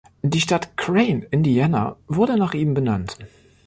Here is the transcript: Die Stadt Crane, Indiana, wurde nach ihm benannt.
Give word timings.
Die 0.23 0.41
Stadt 0.41 0.77
Crane, 0.77 1.27
Indiana, 1.29 1.95
wurde 2.07 2.35
nach 2.35 2.55
ihm 2.55 2.73
benannt. 2.73 3.19